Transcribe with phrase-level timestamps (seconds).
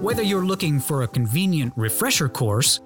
[0.00, 2.80] Whether you're looking for a convenient refresher course,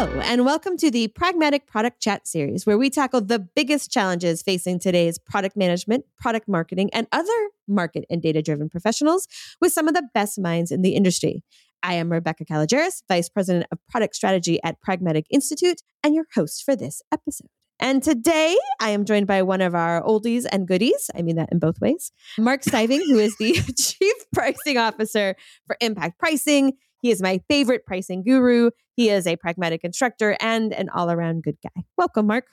[0.00, 4.40] Hello, and welcome to the Pragmatic Product Chat series, where we tackle the biggest challenges
[4.40, 9.28] facing today's product management, product marketing, and other market and data driven professionals
[9.60, 11.44] with some of the best minds in the industry.
[11.82, 16.64] I am Rebecca Kalogeris, Vice President of Product Strategy at Pragmatic Institute, and your host
[16.64, 17.48] for this episode.
[17.78, 21.10] And today I am joined by one of our oldies and goodies.
[21.14, 22.10] I mean that in both ways.
[22.38, 26.72] Mark Stiving, who is the Chief Pricing Officer for Impact Pricing.
[27.00, 28.70] He is my favorite pricing guru.
[28.96, 31.84] He is a pragmatic instructor and an all around good guy.
[31.96, 32.46] Welcome, Mark.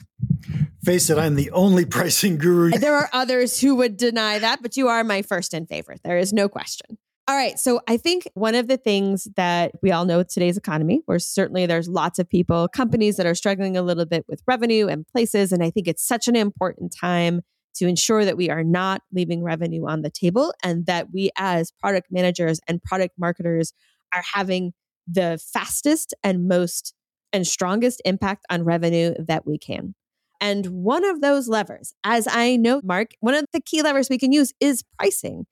[0.84, 2.72] Face it, I'm the only pricing guru.
[2.72, 6.02] There are others who would deny that, but you are my first and favorite.
[6.03, 6.98] There is no question.
[7.30, 7.59] All right.
[7.59, 11.66] So I think one of the things that we all know today's economy, where certainly
[11.66, 15.52] there's lots of people, companies that are struggling a little bit with revenue and places.
[15.52, 17.42] And I think it's such an important time
[17.75, 21.72] to ensure that we are not leaving revenue on the table and that we as
[21.72, 23.73] product managers and product marketers
[24.13, 24.73] are having
[25.07, 26.94] the fastest and most
[27.34, 29.95] and strongest impact on revenue that we can.
[30.40, 34.17] And one of those levers, as I know, Mark, one of the key levers we
[34.17, 35.46] can use is pricing.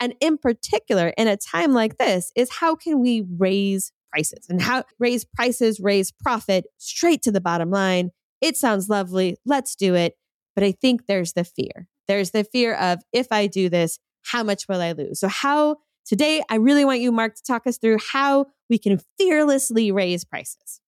[0.00, 4.60] And in particular, in a time like this, is how can we raise prices and
[4.60, 8.10] how raise prices, raise profit straight to the bottom line.
[8.40, 9.36] It sounds lovely.
[9.44, 10.14] Let's do it.
[10.54, 11.88] But I think there's the fear.
[12.08, 15.20] There's the fear of if I do this, how much will I lose?
[15.20, 19.00] So, how Today, I really want you, Mark, to talk us through how we can
[19.18, 20.80] fearlessly raise prices.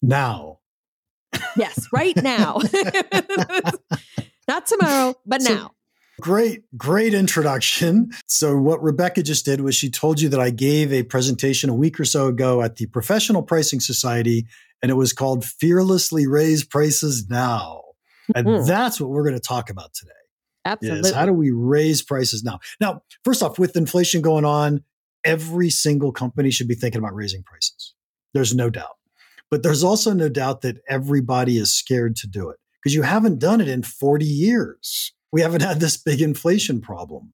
[0.00, 0.60] Now.
[1.56, 2.60] Yes, right now.
[4.48, 5.70] Not tomorrow, but so, now.
[6.20, 8.10] Great, great introduction.
[8.28, 11.74] So, what Rebecca just did was she told you that I gave a presentation a
[11.74, 14.46] week or so ago at the Professional Pricing Society,
[14.80, 17.82] and it was called Fearlessly Raise Prices Now.
[18.34, 18.66] And mm-hmm.
[18.66, 20.12] that's what we're going to talk about today.
[20.64, 21.10] Absolutely.
[21.10, 22.58] Is how do we raise prices now?
[22.80, 24.82] Now, first off, with inflation going on,
[25.24, 27.94] every single company should be thinking about raising prices.
[28.32, 28.96] There's no doubt.
[29.50, 33.38] But there's also no doubt that everybody is scared to do it because you haven't
[33.38, 35.12] done it in 40 years.
[35.32, 37.32] We haven't had this big inflation problem.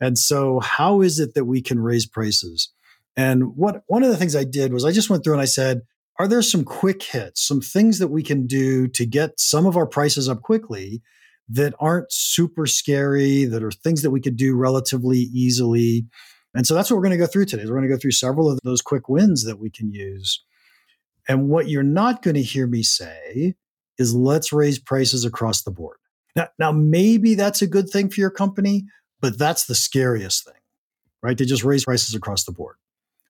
[0.00, 2.72] And so, how is it that we can raise prices?
[3.16, 5.46] And what one of the things I did was I just went through and I
[5.46, 5.82] said,
[6.18, 9.76] are there some quick hits, some things that we can do to get some of
[9.76, 11.02] our prices up quickly
[11.48, 16.06] that aren't super scary, that are things that we could do relatively easily.
[16.54, 17.64] And so that's what we're going to go through today.
[17.64, 20.42] We're going to go through several of those quick wins that we can use.
[21.28, 23.54] And what you're not going to hear me say
[23.98, 25.98] is let's raise prices across the board.
[26.34, 28.84] Now, now maybe that's a good thing for your company,
[29.20, 30.60] but that's the scariest thing,
[31.22, 31.36] right?
[31.38, 32.76] To just raise prices across the board.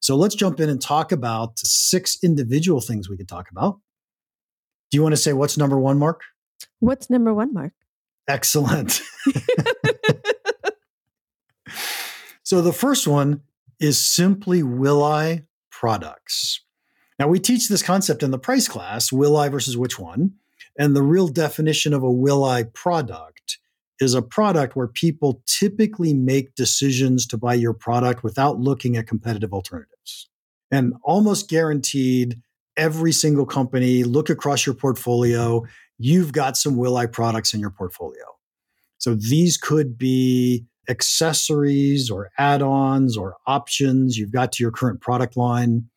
[0.01, 3.79] So let's jump in and talk about six individual things we could talk about.
[4.91, 6.23] Do you want to say what's number one, Mark?
[6.81, 7.73] What's number one, Mark?
[8.29, 9.01] Excellent.
[12.43, 13.43] so the first one
[13.81, 16.61] is simply will I products.
[17.19, 20.35] Now we teach this concept in the price class, will I versus which one.
[20.79, 23.59] And the real definition of a will I product
[24.01, 29.07] is a product where people typically make decisions to buy your product without looking at
[29.07, 30.29] competitive alternatives.
[30.71, 32.41] And almost guaranteed,
[32.77, 35.65] every single company look across your portfolio
[35.99, 38.25] you've got some Will I products in your portfolio.
[38.99, 45.01] So these could be accessories or add ons or options you've got to your current
[45.01, 45.89] product line.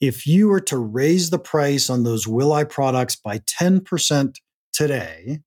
[0.00, 4.34] If you were to raise the price on those Will I products by 10%
[4.72, 5.40] today,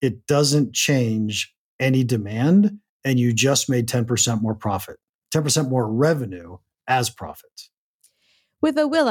[0.00, 4.98] it doesn't change any demand and you just made 10% more profit,
[5.32, 6.58] 10% more revenue
[6.88, 7.68] as profit.
[8.60, 9.08] With a Will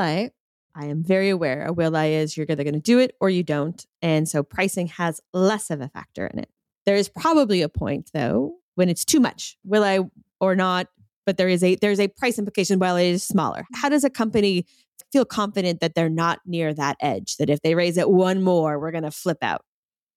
[0.75, 3.30] I, am very aware a will I is you're either going to do it or
[3.30, 3.86] you don't.
[4.01, 6.50] And so pricing has less of a factor in it.
[6.86, 9.57] There is probably a point though when it's too much.
[9.63, 10.00] Will I
[10.39, 10.88] or not?
[11.25, 13.66] But there is a there's a price implication while it is smaller.
[13.74, 14.66] How does a company
[15.12, 17.38] feel confident that they're not near that edge?
[17.38, 19.66] That if they raise it one more, we're going to flip out.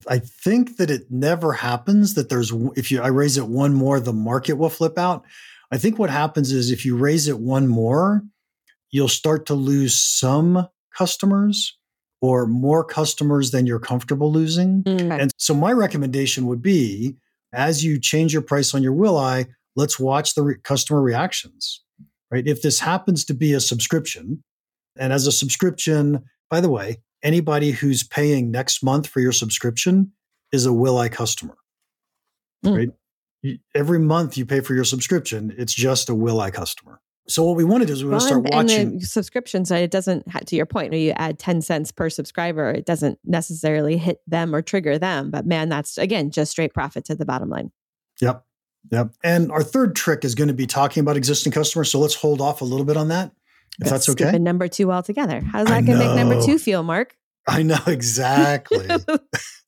[0.06, 4.00] I think that it never happens that there's if you I raise it one more,
[4.00, 5.24] the market will flip out.
[5.70, 8.22] I think what happens is if you raise it one more,
[8.90, 11.76] you'll start to lose some customers
[12.20, 14.82] or more customers than you're comfortable losing.
[14.82, 15.20] Mm.
[15.20, 17.16] And so my recommendation would be
[17.52, 19.46] as you change your price on your Will-I,
[19.76, 21.82] let's watch the re- customer reactions.
[22.30, 22.46] Right?
[22.46, 24.42] If this happens to be a subscription,
[24.98, 30.12] and as a subscription, by the way, anybody who's paying next month for your subscription
[30.52, 31.56] is a Will-I customer.
[32.64, 32.76] Mm.
[32.76, 33.58] Right?
[33.74, 37.00] Every month you pay for your subscription, it's just a Will-I customer.
[37.28, 38.80] So what we want to do is we want to start watching.
[38.80, 42.70] and the subscription side, it doesn't, to your point, you add 10 cents per subscriber,
[42.70, 45.30] it doesn't necessarily hit them or trigger them.
[45.30, 47.70] But man, that's again just straight profit to the bottom line.
[48.20, 48.44] Yep.
[48.90, 49.12] Yep.
[49.22, 51.90] And our third trick is going to be talking about existing customers.
[51.90, 53.32] So let's hold off a little bit on that,
[53.80, 54.38] if that's okay.
[54.38, 55.40] Number two altogether.
[55.40, 57.14] How's that going to make number two feel, Mark?
[57.46, 58.86] I know exactly.
[58.88, 59.20] it's going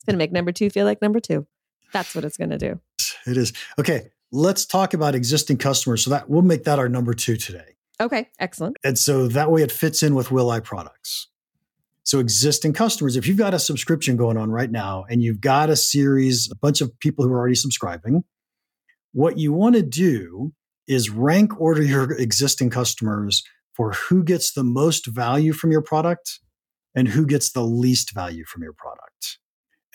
[0.07, 1.45] to make number two feel like number two.
[1.93, 2.79] That's what it's going to do.
[3.27, 3.53] it is.
[3.77, 4.09] Okay.
[4.31, 6.03] Let's talk about existing customers.
[6.03, 7.75] So that we'll make that our number two today.
[7.99, 8.77] Okay, excellent.
[8.83, 11.27] And so that way it fits in with Will I products.
[12.03, 15.69] So existing customers, if you've got a subscription going on right now and you've got
[15.69, 18.23] a series, a bunch of people who are already subscribing,
[19.11, 20.53] what you want to do
[20.87, 23.43] is rank order your existing customers
[23.75, 26.39] for who gets the most value from your product
[26.95, 29.10] and who gets the least value from your product.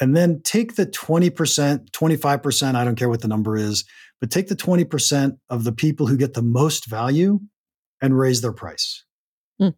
[0.01, 3.85] And then take the 20%, 25%, I don't care what the number is,
[4.21, 7.41] but take the 20% of the people who get the most value
[8.03, 9.05] and raise their price.
[9.59, 9.71] Hmm.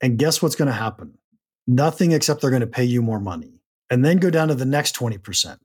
[0.00, 1.18] And guess what's going to happen?
[1.66, 3.60] Nothing except they're going to pay you more money.
[3.90, 5.58] And then go down to the next 20%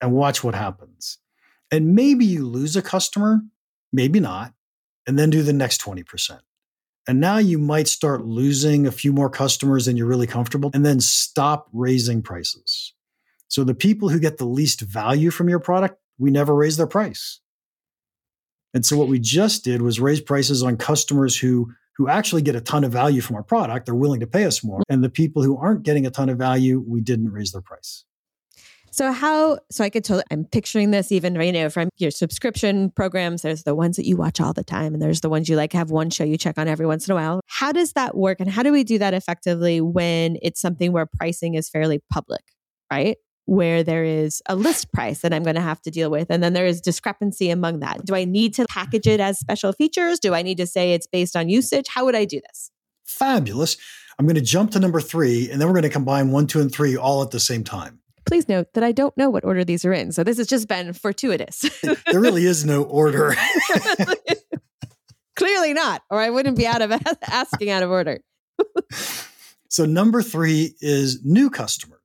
[0.00, 1.18] and watch what happens.
[1.70, 3.40] And maybe you lose a customer,
[3.92, 4.52] maybe not,
[5.06, 6.40] and then do the next 20%.
[7.06, 10.86] And now you might start losing a few more customers than you're really comfortable, and
[10.86, 12.93] then stop raising prices.
[13.54, 16.88] So the people who get the least value from your product, we never raise their
[16.88, 17.38] price.
[18.74, 22.56] And so what we just did was raise prices on customers who who actually get
[22.56, 23.86] a ton of value from our product.
[23.86, 24.82] They're willing to pay us more.
[24.88, 28.04] And the people who aren't getting a ton of value, we didn't raise their price.
[28.90, 29.60] So how?
[29.70, 30.24] So I could totally.
[30.32, 33.42] I'm picturing this even you know from your subscription programs.
[33.42, 35.72] There's the ones that you watch all the time, and there's the ones you like
[35.74, 37.40] have one show you check on every once in a while.
[37.46, 41.06] How does that work, and how do we do that effectively when it's something where
[41.06, 42.42] pricing is fairly public,
[42.90, 43.16] right?
[43.46, 46.42] Where there is a list price that I'm going to have to deal with, and
[46.42, 48.04] then there is discrepancy among that.
[48.04, 50.18] Do I need to package it as special features?
[50.18, 51.86] Do I need to say it's based on usage?
[51.88, 52.70] How would I do this?
[53.04, 53.76] Fabulous.
[54.18, 56.60] I'm going to jump to number three, and then we're going to combine one, two,
[56.60, 58.00] and three all at the same time.
[58.26, 60.66] Please note that I don't know what order these are in, so this has just
[60.66, 61.68] been fortuitous.
[61.82, 63.34] There really is no order.
[65.36, 66.92] Clearly not, or I wouldn't be out of
[67.28, 68.20] asking out of order.
[69.68, 71.50] So, number three is new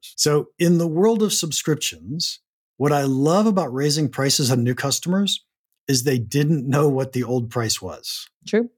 [0.01, 0.13] customers.
[0.17, 2.39] So, in the world of subscriptions,
[2.77, 5.43] what I love about raising prices on new customers
[5.87, 8.29] is they didn't know what the old price was.
[8.47, 8.69] True.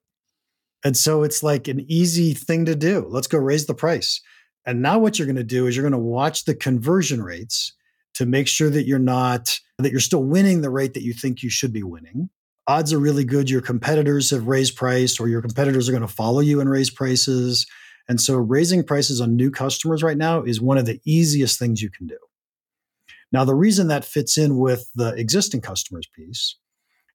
[0.83, 3.05] And so it's like an easy thing to do.
[3.07, 4.21] Let's go raise the price.
[4.65, 7.73] And now what you're going to do is you're going to watch the conversion rates
[8.15, 11.43] to make sure that you're not, that you're still winning the rate that you think
[11.43, 12.29] you should be winning.
[12.67, 16.07] Odds are really good your competitors have raised price or your competitors are going to
[16.07, 17.65] follow you and raise prices.
[18.11, 21.81] And so raising prices on new customers right now is one of the easiest things
[21.81, 22.17] you can do.
[23.31, 26.57] Now, the reason that fits in with the existing customers piece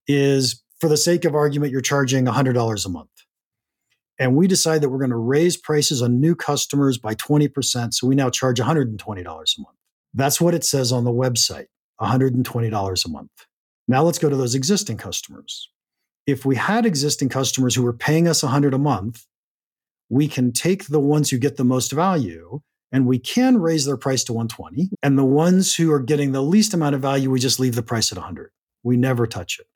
[0.09, 3.11] is for the sake of argument, you're charging $100 a month.
[4.19, 7.93] And we decide that we're going to raise prices on new customers by 20%.
[7.93, 9.77] So we now charge $120 a month.
[10.15, 11.67] That's what it says on the website
[12.01, 13.31] $120 a month.
[13.87, 15.69] Now let's go to those existing customers.
[16.27, 19.27] If we had existing customers who were paying us 100 a month,
[20.09, 22.61] we can take the ones who get the most value
[22.93, 26.43] and we can raise their price to 120 and the ones who are getting the
[26.43, 28.51] least amount of value we just leave the price at 100
[28.83, 29.67] we never touch it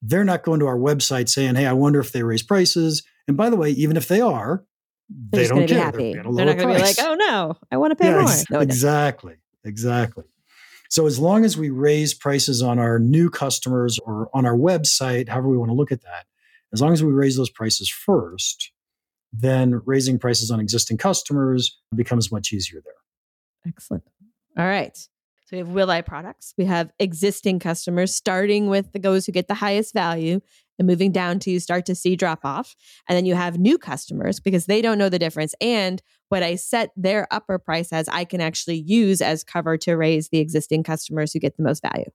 [0.00, 3.36] they're not going to our website saying hey i wonder if they raise prices and
[3.36, 4.64] by the way even if they are
[5.10, 6.12] They're they don't going to be care happy.
[6.14, 8.32] They're, They're, not going to be like, oh no, I want to pay Yeah, more.
[8.50, 8.60] no.
[8.60, 9.34] exactly
[9.64, 10.24] exactly
[10.88, 15.28] so as long as we raise prices on our new customers or on our website
[15.28, 16.26] however we want to look at that
[16.72, 18.71] as long as we raise those prices first
[19.32, 22.94] then raising prices on existing customers becomes much easier there
[23.66, 24.04] Excellent.
[24.58, 24.96] All right.
[24.96, 26.54] So we have Will I products.
[26.56, 30.40] We have existing customers, starting with the those who get the highest value
[30.78, 32.74] and moving down till you start to see drop off.
[33.08, 35.54] And then you have new customers because they don't know the difference.
[35.60, 39.94] And what I set their upper price as, I can actually use as cover to
[39.94, 42.10] raise the existing customers who get the most value.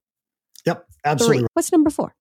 [0.65, 1.37] Yep, absolutely.
[1.39, 1.47] Three.
[1.53, 2.15] What's number four?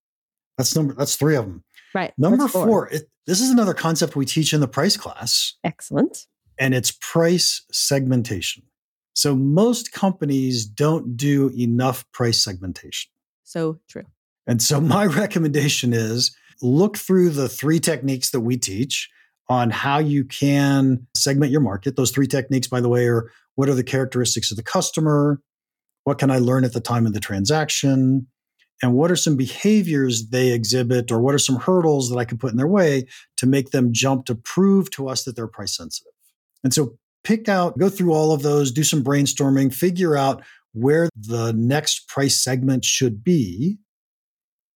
[0.59, 0.95] That's number.
[0.95, 1.65] That's three of them.
[1.95, 2.13] Right.
[2.19, 2.67] Number four.
[2.67, 5.55] four it, this is another concept we teach in the price class.
[5.65, 6.27] Excellent.
[6.59, 8.63] And it's price segmentation.
[9.15, 13.11] So most companies don't do enough price segmentation.
[13.45, 14.05] So true.
[14.47, 19.11] And so my recommendation is look through the three techniques that we teach
[19.49, 21.97] on how you can segment your market.
[21.97, 25.41] Those three techniques, by the way, are what are the characteristics of the customer?
[26.05, 28.27] What can I learn at the time of the transaction?
[28.83, 32.37] And what are some behaviors they exhibit, or what are some hurdles that I can
[32.37, 33.07] put in their way
[33.39, 36.13] to make them jump to prove to us that they're price sensitive?
[36.63, 40.43] And so pick out, go through all of those, do some brainstorming, figure out
[40.73, 43.79] where the next price segment should be,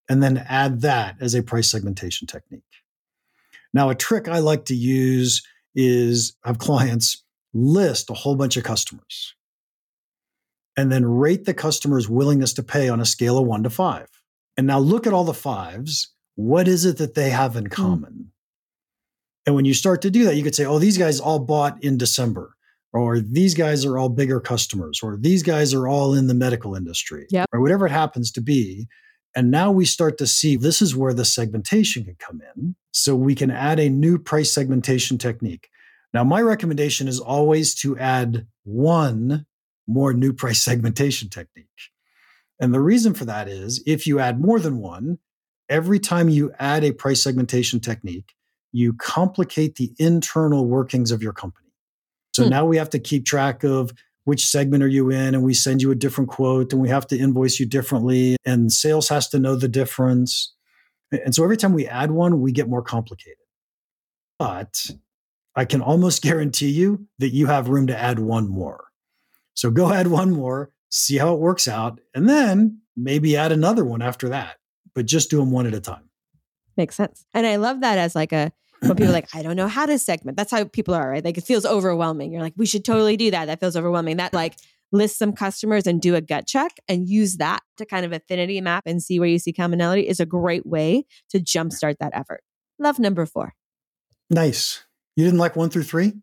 [0.08, 2.62] and then add that as a price segmentation technique.
[3.72, 8.64] Now, a trick I like to use is have clients list a whole bunch of
[8.64, 9.34] customers
[10.80, 14.08] and then rate the customer's willingness to pay on a scale of one to five.
[14.56, 16.14] And now look at all the fives.
[16.36, 17.70] What is it that they have in hmm.
[17.70, 18.12] common?
[18.12, 18.26] Mm.
[19.44, 21.84] And when you start to do that, you could say, oh, these guys all bought
[21.84, 22.56] in December,
[22.94, 26.74] or these guys are all bigger customers, or these guys are all in the medical
[26.74, 27.46] industry, yep.
[27.52, 28.86] or whatever it happens to be.
[29.36, 32.74] And now we start to see this is where the segmentation can come in.
[32.92, 35.68] So we can add a new price segmentation technique.
[36.14, 39.46] Now, my recommendation is always to add one
[39.86, 41.66] more new price segmentation technique.
[42.60, 45.18] And the reason for that is if you add more than one,
[45.68, 48.34] every time you add a price segmentation technique,
[48.72, 51.68] you complicate the internal workings of your company.
[52.34, 52.50] So hmm.
[52.50, 53.92] now we have to keep track of
[54.24, 57.06] which segment are you in and we send you a different quote and we have
[57.08, 60.54] to invoice you differently and sales has to know the difference.
[61.10, 63.38] And so every time we add one, we get more complicated.
[64.38, 64.90] But
[65.56, 68.89] I can almost guarantee you that you have room to add one more.
[69.54, 73.84] So go add one more, see how it works out, and then maybe add another
[73.84, 74.56] one after that.
[74.94, 76.10] But just do them one at a time.
[76.76, 77.24] Makes sense.
[77.34, 79.86] And I love that as like a when people are like, I don't know how
[79.86, 80.36] to segment.
[80.36, 81.24] That's how people are, right?
[81.24, 82.32] Like it feels overwhelming.
[82.32, 83.46] You're like, we should totally do that.
[83.46, 84.16] That feels overwhelming.
[84.16, 84.56] That like
[84.92, 88.60] list some customers and do a gut check and use that to kind of affinity
[88.60, 92.42] map and see where you see commonality is a great way to jumpstart that effort.
[92.78, 93.54] Love number four.
[94.30, 94.84] Nice.
[95.16, 96.14] You didn't like one through three?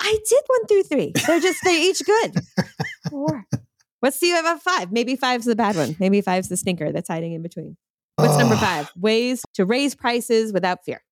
[0.00, 1.12] I did one through three.
[1.26, 2.34] They're just they're each good.
[3.10, 3.46] Four.
[4.00, 4.92] What's the about five?
[4.92, 5.96] Maybe five's the bad one.
[5.98, 7.76] Maybe five's the stinker that's hiding in between.
[8.16, 8.90] What's uh, number five?
[8.96, 11.02] Ways to raise prices without fear.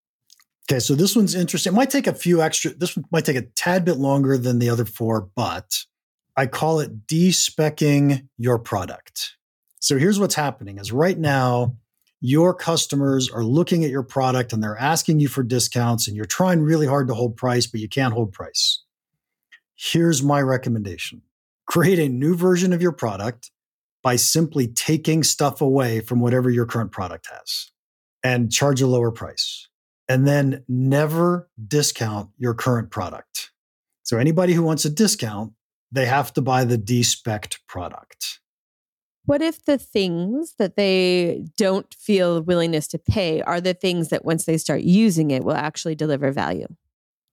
[0.69, 1.73] Okay, so this one's interesting.
[1.73, 2.73] It might take a few extra.
[2.73, 5.85] This one might take a tad bit longer than the other four, but
[6.35, 9.37] I call it despecking your product.
[9.79, 11.75] So here's what's happening: is right now
[12.19, 16.25] your customers are looking at your product and they're asking you for discounts and you're
[16.25, 18.83] trying really hard to hold price, but you can't hold price.
[19.75, 21.21] Here's my recommendation
[21.67, 23.51] create a new version of your product
[24.01, 27.71] by simply taking stuff away from whatever your current product has
[28.23, 29.67] and charge a lower price.
[30.09, 33.51] And then never discount your current product.
[34.03, 35.51] So, anybody who wants a discount,
[35.91, 38.39] they have to buy the despecked product.
[39.27, 44.23] What if the things that they don't feel willingness to pay are the things that
[44.23, 46.67] once they start using it will actually deliver value?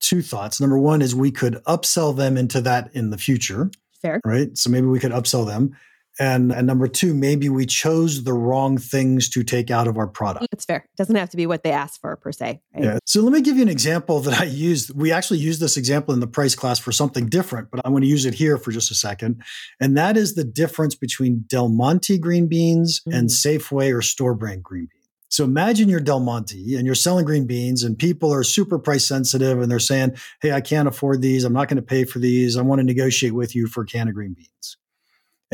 [0.00, 0.60] Two thoughts.
[0.60, 3.70] Number one is we could upsell them into that in the future.
[4.02, 4.20] Fair.
[4.24, 4.58] Right.
[4.58, 5.76] So maybe we could upsell them.
[6.18, 10.06] And, and number two, maybe we chose the wrong things to take out of our
[10.06, 10.46] product.
[10.52, 10.78] It's fair.
[10.78, 12.60] It doesn't have to be what they asked for per se.
[12.72, 12.84] Right?
[12.84, 12.98] Yeah.
[13.04, 14.94] So let me give you an example that I used.
[14.94, 18.04] We actually used this example in the price class for something different, but I want
[18.04, 19.42] to use it here for just a second.
[19.80, 23.16] And that is the difference between Del Monte green beans mm.
[23.16, 25.00] and Safeway or store brand green beans.
[25.30, 29.04] So imagine you're Del Monte and you're selling green beans and people are super price
[29.04, 31.42] sensitive and they're saying, Hey, I can't afford these.
[31.42, 32.56] I'm not going to pay for these.
[32.56, 34.76] I want to negotiate with you for a can of green beans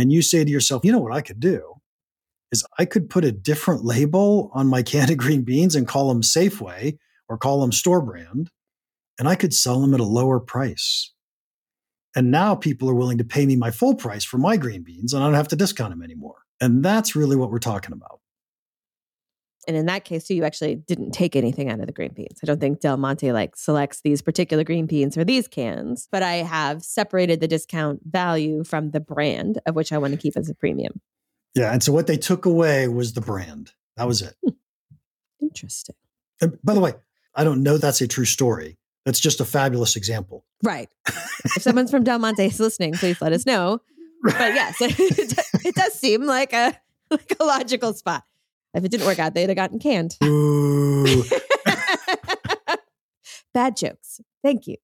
[0.00, 1.75] and you say to yourself, you know what I could do
[2.52, 6.09] is I could put a different label on my can of green beans and call
[6.09, 8.50] them Safeway or call them store brand,
[9.19, 11.12] and I could sell them at a lower price.
[12.16, 15.12] And now people are willing to pay me my full price for my green beans,
[15.12, 16.42] and I don't have to discount them anymore.
[16.61, 18.20] And that's really what we're talking about.
[19.67, 22.40] And in that case, too, you actually didn't take anything out of the green beans.
[22.43, 26.23] I don't think Del Monte like selects these particular green beans for these cans, but
[26.23, 30.37] I have separated the discount value from the brand of which I want to keep
[30.37, 31.00] as a premium.
[31.55, 31.73] Yeah.
[31.73, 33.73] And so what they took away was the brand.
[33.97, 34.35] That was it.
[34.43, 34.55] Hmm.
[35.40, 35.97] Interesting.
[36.40, 36.95] And by the way,
[37.35, 38.79] I don't know that's a true story.
[39.05, 40.45] That's just a fabulous example.
[40.62, 40.88] Right.
[41.57, 43.81] if someone's from Del Monte is listening, please let us know.
[44.23, 46.76] But yes, it, it does seem like a
[47.11, 48.25] like a logical spot.
[48.75, 50.17] If it didn't work out, they'd have gotten canned.
[53.53, 54.21] Bad jokes.
[54.43, 54.77] Thank you.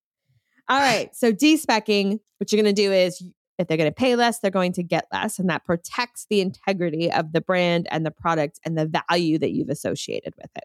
[0.69, 1.15] All right.
[1.15, 3.23] So despecking, what you're going to do is
[3.59, 5.39] if they're going to pay less, they're going to get less.
[5.39, 9.53] And that protects the integrity of the brand and the product and the value that
[9.53, 10.65] you've associated with it.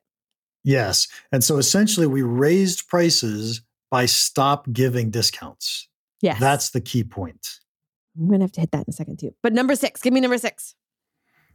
[0.63, 1.07] yes.
[1.31, 3.61] And so essentially, we raised prices
[3.91, 5.87] by stop giving discounts.
[6.21, 6.39] Yes.
[6.39, 7.59] That's the key point.
[8.17, 9.33] I'm going to have to hit that in a second too.
[9.41, 10.75] But number six, give me number six.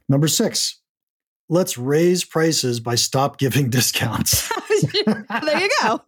[0.09, 0.81] Number six,
[1.49, 4.49] let's raise prices by stop giving discounts.
[5.05, 6.01] there you go.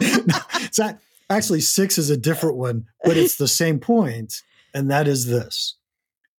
[0.00, 0.98] it's a-
[1.30, 4.42] actually six is a different one, but it's the same point,
[4.72, 5.76] and that is this: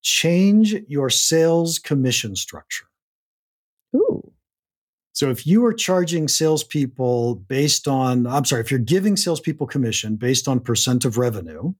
[0.01, 2.85] change your sales commission structure.
[3.95, 4.31] Ooh.
[5.13, 10.17] So if you are charging salespeople based on, I'm sorry, if you're giving salespeople commission
[10.17, 11.73] based on percent of revenue,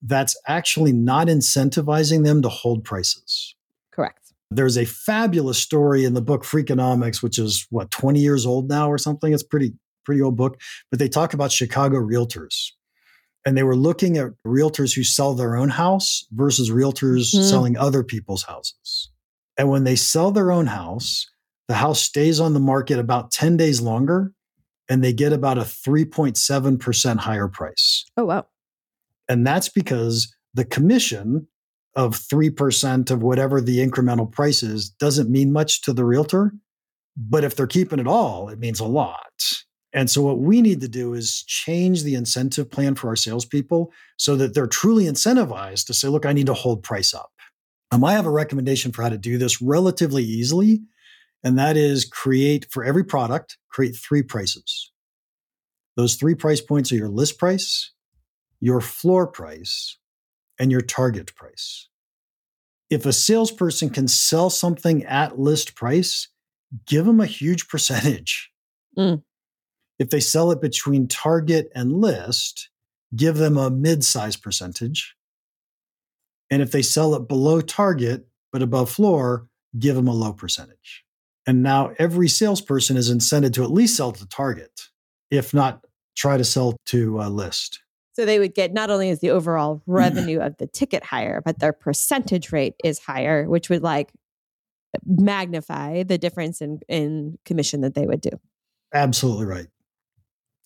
[0.00, 3.54] that's actually not incentivizing them to hold prices.
[3.90, 4.29] Correct.
[4.50, 8.90] There's a fabulous story in the book Freakonomics, which is what 20 years old now
[8.90, 9.32] or something.
[9.32, 12.70] It's pretty pretty old book, but they talk about Chicago realtors.
[13.46, 17.48] And they were looking at realtors who sell their own house versus realtors Mhm.
[17.48, 19.10] selling other people's houses.
[19.56, 21.26] And when they sell their own house,
[21.68, 24.32] the house stays on the market about 10 days longer
[24.88, 28.04] and they get about a 3.7% higher price.
[28.16, 28.46] Oh, wow.
[29.28, 31.46] And that's because the commission
[31.96, 36.52] of 3% of whatever the incremental price is doesn't mean much to the realtor.
[37.16, 39.64] But if they're keeping it all, it means a lot.
[39.92, 43.92] And so, what we need to do is change the incentive plan for our salespeople
[44.16, 47.32] so that they're truly incentivized to say, look, I need to hold price up.
[47.90, 50.80] Um, I have a recommendation for how to do this relatively easily.
[51.42, 54.92] And that is create for every product, create three prices.
[55.96, 57.92] Those three price points are your list price,
[58.60, 59.98] your floor price,
[60.60, 61.88] and your target price.
[62.90, 66.28] If a salesperson can sell something at list price,
[66.86, 68.52] give them a huge percentage.
[68.98, 69.22] Mm.
[69.98, 72.68] If they sell it between target and list,
[73.16, 75.16] give them a mid size percentage.
[76.50, 79.46] And if they sell it below target but above floor,
[79.78, 81.04] give them a low percentage.
[81.46, 84.88] And now every salesperson is incented to at least sell to target,
[85.30, 85.84] if not
[86.16, 87.80] try to sell to a list.
[88.20, 91.58] So they would get not only is the overall revenue of the ticket higher, but
[91.58, 94.12] their percentage rate is higher, which would like
[95.06, 98.28] magnify the difference in, in commission that they would do.
[98.92, 99.68] Absolutely right.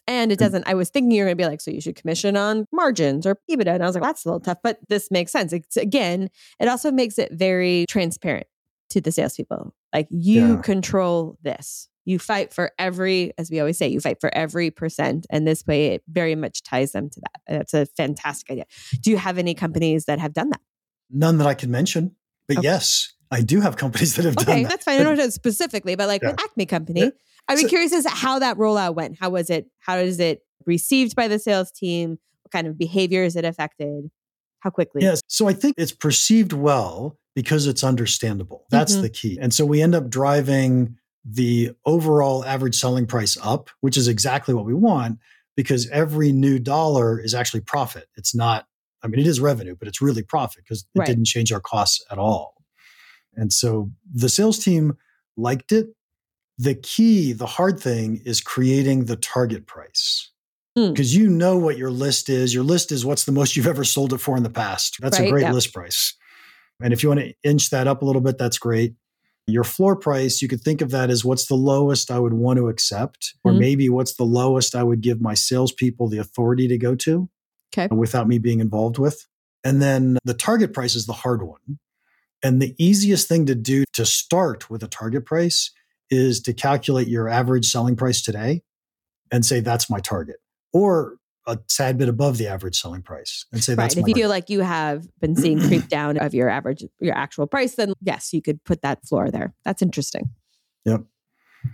[0.08, 2.36] And it doesn't, I was thinking you're going to be like, so you should commission
[2.36, 3.68] on margins or EBITDA.
[3.68, 5.52] And I was like, that's a little tough, but this makes sense.
[5.52, 8.48] It's again, it also makes it very transparent
[8.90, 9.72] to the salespeople.
[9.94, 10.60] Like you Yeah.
[10.62, 11.88] control this.
[12.04, 15.26] You fight for every, as we always say, you fight for every percent.
[15.30, 17.40] And this way it very much ties them to that.
[17.48, 18.64] That's a fantastic idea.
[19.00, 20.60] Do you have any companies that have done that?
[21.10, 22.14] None that I can mention,
[22.48, 22.64] but Okay.
[22.64, 24.68] yes, I do have companies that have done Okay, that.
[24.68, 25.00] that's fine.
[25.00, 26.44] I don't know specifically, but like with Yeah.
[26.44, 27.10] Acme Company, Yeah.
[27.48, 29.18] I'd be So- curious as to how that rollout went.
[29.20, 29.66] How was it?
[29.78, 32.18] How is it received by the sales team?
[32.42, 34.10] What kind of behaviors it affected?
[34.60, 35.02] How quickly?
[35.02, 35.20] Yes.
[35.28, 38.64] So I think it's perceived well because it's understandable.
[38.70, 39.02] That's Mhm.
[39.02, 39.38] the key.
[39.40, 44.54] And so we end up driving the overall average selling price up, which is exactly
[44.54, 45.18] what we want
[45.56, 48.08] because every new dollar is actually profit.
[48.16, 48.66] It's not,
[49.02, 51.06] I mean, it is revenue, but it's really profit because it Right.
[51.06, 52.54] didn't change our costs at all.
[53.34, 54.96] And so the sales team
[55.37, 55.88] liked it.
[56.58, 60.30] The key, the hard thing is creating the target price.
[60.76, 60.90] Hmm.
[60.90, 62.52] Because you know what your list is.
[62.52, 64.98] Your list is what's the most you've ever sold it for in the past.
[65.00, 65.52] That's a great yeah.
[65.52, 66.14] list price.
[66.82, 68.94] And if you want to inch that up a little bit, that's great.
[69.46, 72.57] Your floor price, you could think of that as what's the lowest I would want
[72.59, 73.59] to accept, or Mhm.
[73.59, 77.28] maybe what's the lowest I would give my salespeople the authority to go to
[77.76, 77.94] Okay.
[77.94, 79.26] without me being involved with.
[79.62, 81.78] And then the target price is the hard one.
[82.42, 85.70] And the easiest thing to do to start with a target price
[86.11, 88.62] is to calculate your average selling price today
[89.30, 90.37] and say, that's my target,
[90.72, 93.85] or a tad bit above the average selling price and say, Right.
[93.85, 96.85] that's If my you feel like you have been seeing creep down of your average,
[97.00, 99.54] your actual price, then yes, you could put that floor there.
[99.64, 100.30] That's interesting.
[100.85, 101.02] Yep.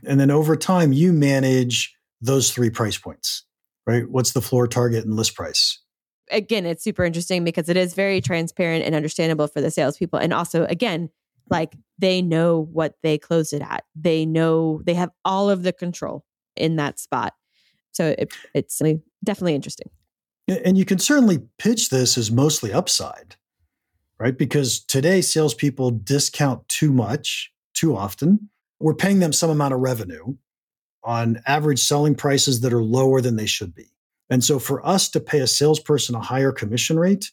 [0.06, 3.44] And then over time, you manage those three price points,
[3.87, 4.09] right?
[4.09, 5.80] What's the floor target and list price?
[6.30, 10.18] Again, it's super interesting because it is very transparent and understandable for the salespeople.
[10.18, 11.11] And also, again,
[11.48, 13.85] like they know what they closed it at.
[13.96, 16.24] They know they have all of the control
[16.56, 17.35] in that spot.
[17.92, 18.80] So it, it's
[19.24, 19.90] definitely interesting.
[20.48, 23.37] And you can certainly pitch this as mostly upside,
[24.18, 24.37] right?
[24.37, 28.50] Because today salespeople discount too much, too often.
[28.80, 30.35] We're paying them some amount of revenue
[31.04, 33.90] on average selling prices that are lower than they should be.
[34.28, 37.30] And so for us to pay a salesperson a higher commission rate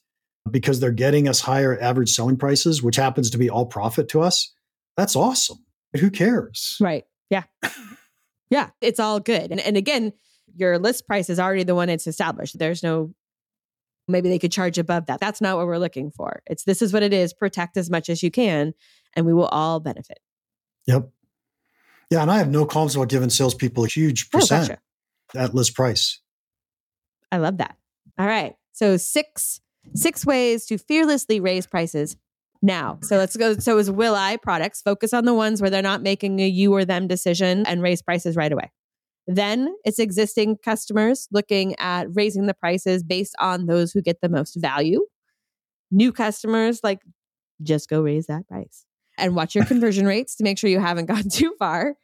[0.49, 4.21] because they're getting us higher average selling prices, which happens to be all profit to
[4.21, 4.53] us,
[4.95, 5.63] that's awesome.
[5.99, 6.77] Who cares?
[6.79, 7.05] Right.
[7.29, 7.43] Yeah.
[8.49, 8.69] yeah.
[8.81, 9.51] It's all good.
[9.51, 10.13] And, and again,
[10.57, 12.57] your list price is already the one it's established.
[12.59, 13.13] There's no,
[14.07, 15.19] maybe they could charge above that.
[15.19, 16.41] That's not what we're looking for.
[16.47, 17.33] It's this is what it is.
[17.33, 18.73] Protect as much as you can,
[19.15, 20.19] and we will all benefit.
[20.87, 21.09] Yep.
[22.09, 22.21] Yeah.
[22.21, 24.79] And I have no qualms about giving salespeople a huge Oh, percent gotcha.
[25.35, 26.21] at list price.
[27.31, 27.75] I love that.
[28.17, 28.55] All right.
[28.73, 29.59] So six
[29.93, 32.15] six ways to fearlessly raise prices
[32.61, 32.99] now.
[33.03, 33.55] So let's go.
[33.57, 36.73] So is Will I products focus on the ones where they're not making a you
[36.73, 38.71] or them decision and raise prices right away.
[39.27, 44.29] Then it's existing customers looking at raising the prices based on those who get the
[44.29, 45.05] most value.
[45.91, 46.99] New customers like
[47.61, 48.85] just go raise that price
[49.17, 51.95] and watch your conversion rates to make sure you haven't gone too far.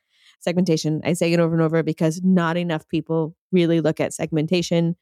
[0.41, 4.97] Segmentation, I say it over and over because not enough people really look at segmentation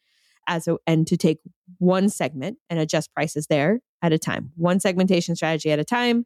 [0.48, 1.40] as a and to take
[1.80, 4.52] one segment and adjust prices there at a time.
[4.56, 6.26] One segmentation strategy at a time.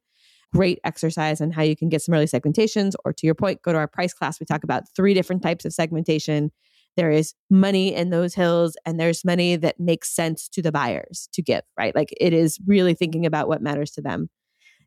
[0.56, 2.94] Great exercise on how you can get some early segmentations.
[3.04, 4.40] Or to your point, go to our price class.
[4.40, 6.52] We talk about three different types of segmentation.
[6.96, 11.28] There is money in those hills, and there's money that makes sense to the buyers
[11.34, 11.94] to give, right?
[11.94, 14.30] Like it is really thinking about what matters to them.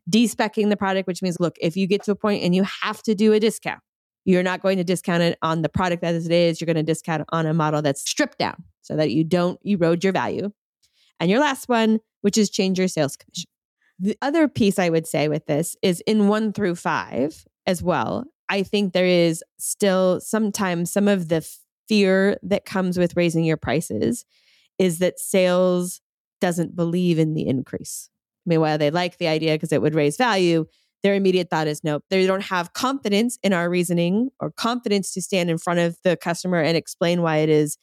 [0.09, 3.03] Despecking the product, which means, look, if you get to a point and you have
[3.03, 3.81] to do a discount,
[4.25, 6.59] you're not going to discount it on the product as it is.
[6.59, 10.03] You're going to discount on a model that's stripped down so that you don't erode
[10.03, 10.51] your value.
[11.19, 13.49] And your last one, which is change your sales commission.
[13.99, 18.25] The other piece I would say with this is in one through five as well.
[18.47, 21.47] I think there is still sometimes some of the
[21.87, 24.25] fear that comes with raising your prices
[24.77, 26.01] is that sales
[26.39, 28.09] doesn't believe in the increase.
[28.45, 30.65] I mean, while they like the idea because it would raise value,
[31.03, 32.03] their immediate thought is nope.
[32.09, 36.17] They don't have confidence in our reasoning or confidence to stand in front of the
[36.17, 37.77] customer and explain why it is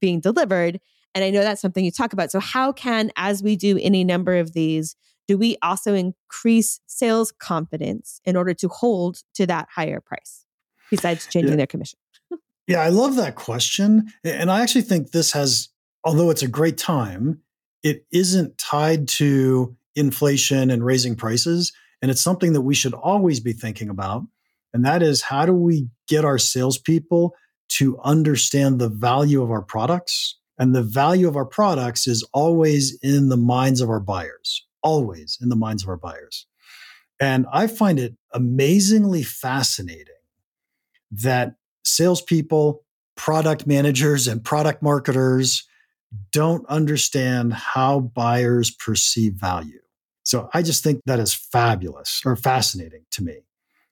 [0.00, 0.80] being delivered.
[1.14, 2.30] And I know that's something you talk about.
[2.30, 4.94] So, how can, as we do any number of these,
[5.30, 10.44] do we also increase sales confidence in order to hold to that higher price
[10.90, 11.56] besides changing Yeah.
[11.58, 12.00] their commission?
[12.66, 14.12] Yeah, I love that question.
[14.24, 15.68] And I actually think this has,
[16.02, 17.42] although it's a great time,
[17.84, 21.72] it isn't tied to inflation and raising prices.
[22.02, 24.24] And it's something that we should always be thinking about.
[24.74, 27.36] And that is how do we get our salespeople
[27.78, 30.38] to understand the value of our products?
[30.58, 35.38] And the value of our products is always in the minds of our buyers, always
[35.40, 36.46] in the minds of our buyers.
[37.20, 40.06] And I find it amazingly fascinating
[41.10, 42.84] that salespeople,
[43.16, 45.66] product managers, and product marketers
[46.32, 49.80] don't understand how buyers perceive value.
[50.24, 53.38] So I just think that is fabulous or fascinating to me.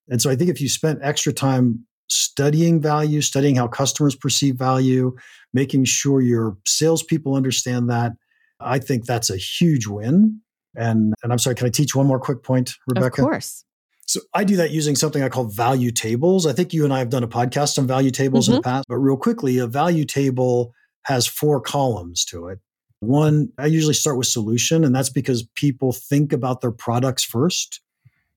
[0.08, 4.56] And so I think if you spent extra time studying value, studying how customers perceive
[4.56, 5.14] value,
[5.52, 8.12] making sure your salespeople understand that,
[8.60, 10.40] I think that's a huge win.
[10.78, 13.22] And, and I'm sorry, can I teach one more quick point, Rebecca?
[13.22, 13.64] Of course.
[14.06, 16.46] So I do that using something I call value tables.
[16.46, 18.70] I think you and I have done a podcast on value tables in the mm-hmm.
[18.70, 22.58] past, but real quickly, a value table has four columns to it.
[23.00, 27.80] One, I usually start with solution, and that's because people think about their products first.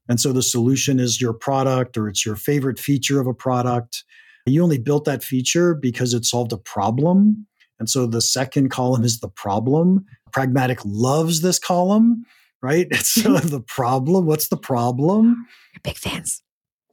[0.10, 4.04] And so the solution is your product or it's your favorite feature of a product.
[4.46, 7.48] You only built that feature because it solved a problem.
[7.82, 10.06] And so the second column is the problem.
[10.32, 12.28] Pragmatic loves this column,
[12.62, 12.86] right?
[12.92, 13.48] It's so mm-hmm.
[13.48, 15.48] the problem, what's the problem?
[15.74, 16.44] You're big fans.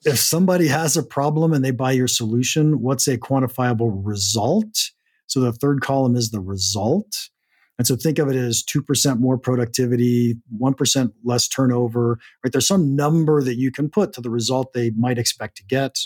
[0.06, 4.92] if somebody has a problem and they buy your solution, what's a quantifiable result?
[5.26, 7.28] So the third column is the result.
[7.76, 12.50] And so think of it as 2% more productivity, 1% less turnover, right?
[12.50, 15.98] There's some number that you can put to the result they might expect to get.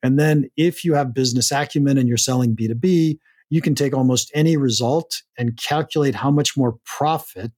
[0.00, 3.18] And then if you have business acumen and you're selling B2B,
[3.50, 7.52] you can take almost any result and calculate how much more profit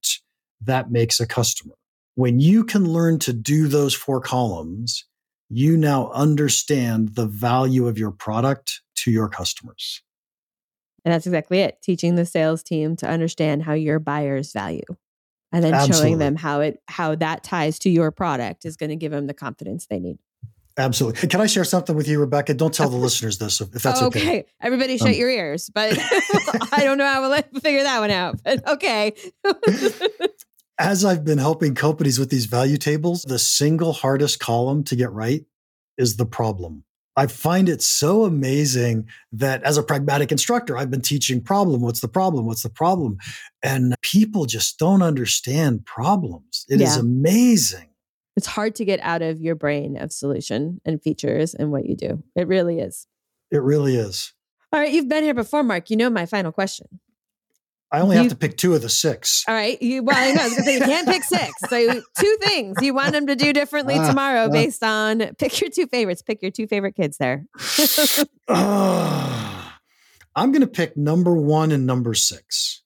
[0.60, 1.74] that makes a customer.
[2.14, 5.04] When you can learn to do those four columns,
[5.48, 10.02] you now understand the value of your product to your customers.
[11.04, 11.80] And that's exactly it.
[11.80, 14.82] Teaching the sales team to understand how your buyers value.
[15.52, 15.96] And then Absolutely.
[15.96, 19.26] showing them how it how that ties to your product is going to give them
[19.26, 20.18] the confidence they need.
[20.78, 21.28] Absolutely.
[21.28, 22.54] Can I share something with you, Rebecca?
[22.54, 24.20] Don't tell the listeners this if that's okay.
[24.20, 24.44] Okay.
[24.62, 25.68] Everybody shut Um, your ears.
[25.74, 25.98] But
[26.72, 28.40] I don't know how we'll figure that one out.
[28.44, 29.14] But okay.
[30.78, 35.10] As I've been helping companies with these value tables, the single hardest column to get
[35.10, 35.44] right
[35.96, 36.84] is the problem.
[37.16, 41.80] I find it so amazing that as a pragmatic instructor, I've been teaching problem.
[41.80, 42.46] What's the problem?
[42.46, 43.18] What's the problem?
[43.60, 46.64] And people just don't understand problems.
[46.68, 47.00] It is Yeah.
[47.00, 47.87] amazing.
[48.38, 51.96] It's hard to get out of your brain of solution and features and what you
[51.96, 52.22] do.
[52.36, 53.06] It really is.
[53.50, 54.32] It really is.
[54.72, 55.90] All right, you've been here before, Mark.
[55.90, 56.86] You know my final question.
[57.90, 59.44] I only You- have to pick two of the six.
[59.48, 59.80] All right.
[59.82, 60.42] You, well, I know.
[60.42, 61.50] I was going to say you can't pick six.
[61.68, 64.48] So, two things you want them to do differently Ah, tomorrow ah.
[64.50, 66.20] based on pick your two favorites.
[66.22, 67.46] Pick your two favorite kids there.
[68.48, 69.78] Ah,
[70.36, 72.82] I'm going to pick number one and number six.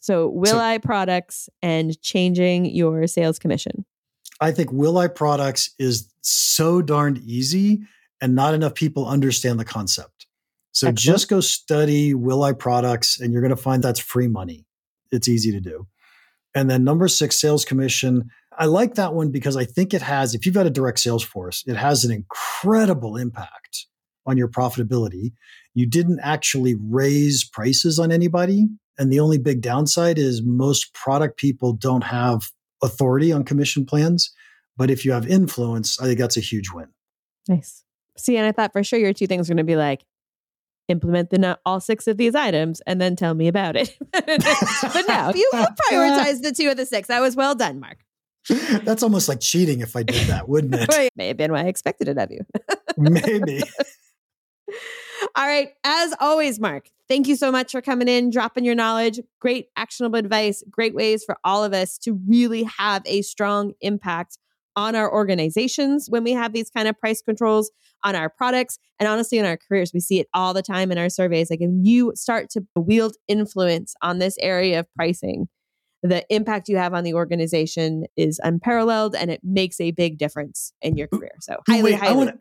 [0.00, 3.84] So, Will So- I products and changing your sales commission.
[4.40, 7.82] I think Will I Products is so darned easy,
[8.20, 10.26] and not enough people understand the concept.
[10.72, 10.98] So Excellent.
[10.98, 14.66] just go study Will I Products, and you're going to find that's free money.
[15.10, 15.86] It's easy to do.
[16.54, 18.30] And then number six, sales commission.
[18.58, 21.22] I like that one because I think it has, if you've got a direct sales
[21.22, 23.86] force, it has an incredible impact
[24.26, 25.32] on your profitability.
[25.74, 28.68] You didn't actually raise prices on anybody.
[28.98, 32.50] And the only big downside is most product people don't have
[32.82, 34.32] authority on commission plans.
[34.76, 36.88] But if you have influence, I think that's a huge win.
[37.48, 37.84] Nice.
[38.18, 40.04] See, and I thought for sure your two things were going to be like,
[40.88, 43.96] implement the all six of these items and then tell me about it.
[44.12, 45.50] but no, you
[45.90, 47.08] prioritized the two of the six.
[47.08, 47.98] That was well done, Mark.
[48.84, 51.10] That's almost like cheating if I did that, wouldn't it?
[51.16, 52.46] May have been what I expected it of you.
[52.96, 53.62] Maybe.
[55.34, 55.70] All right.
[55.84, 59.20] As always, Mark, thank you so much for coming in, dropping your knowledge.
[59.40, 64.38] Great actionable advice, great ways for all of us to really have a strong impact
[64.76, 67.70] on our organizations when we have these kind of price controls
[68.04, 69.92] on our products and honestly in our careers.
[69.94, 71.50] We see it all the time in our surveys.
[71.50, 75.48] Like if you start to wield influence on this area of pricing,
[76.02, 80.72] the impact you have on the organization is unparalleled and it makes a big difference
[80.82, 81.32] in your career.
[81.40, 82.32] So highly, Wait, highly.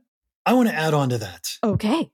[0.45, 1.57] I want to add on to that.
[1.63, 2.11] okay.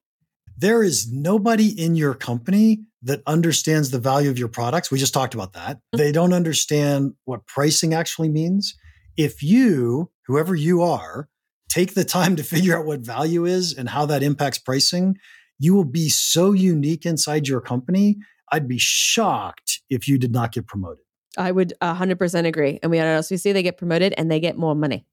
[0.62, 4.92] There is nobody in your company that understands the value of your products.
[4.92, 5.78] We just talked about that.
[5.78, 5.98] Mm-hmm.
[5.98, 8.76] They don't understand what pricing actually means.
[9.18, 11.30] If you, whoever you are,
[11.68, 15.18] take the time to figure out what value is and how that impacts pricing,
[15.58, 18.18] you will be so unique inside your company.
[18.52, 21.04] I'd be shocked if you did not get promoted.
[21.40, 22.78] I would 100% agree.
[22.84, 25.08] And we also see they get promoted and they get more money.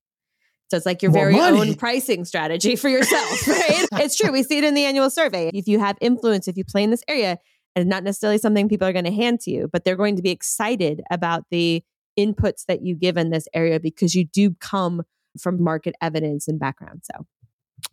[0.70, 1.70] So it's like your More very money?
[1.70, 3.86] own pricing strategy for yourself, right?
[3.92, 4.30] it's true.
[4.30, 5.50] We see it in the annual survey.
[5.54, 7.38] If you have influence, if you play in this area,
[7.74, 10.22] and not necessarily something people are going to hand to you, but they're going to
[10.22, 11.82] be excited about the
[12.18, 15.02] inputs that you give in this area because you do come
[15.40, 17.02] from market evidence and background.
[17.04, 17.26] So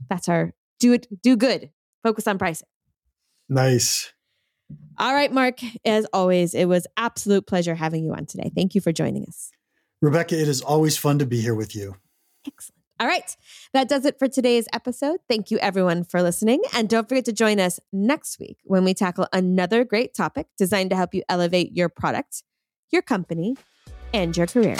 [0.09, 1.69] that's our do it, do good,
[2.03, 2.67] focus on pricing.
[3.47, 4.11] Nice.
[4.97, 8.51] All right, Mark, as always, it was absolute pleasure having you on today.
[8.55, 9.51] Thank you for joining us.
[10.01, 11.95] Rebecca, it is always fun to be here with you.
[12.47, 12.75] Excellent.
[12.99, 13.35] All right.
[13.73, 15.19] That does it for today's episode.
[15.27, 16.61] Thank you, everyone, for listening.
[16.73, 20.91] And don't forget to join us next week when we tackle another great topic designed
[20.91, 22.43] to help you elevate your product,
[22.91, 23.57] your company,
[24.13, 24.77] and your career.